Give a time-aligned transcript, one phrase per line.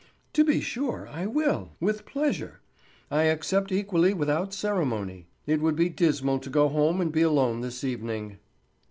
[0.33, 2.59] "To be sure I will, with pleasure;
[3.11, 5.27] I accept equally without ceremony.
[5.45, 8.39] It would be dismal to go home and be alone this evening."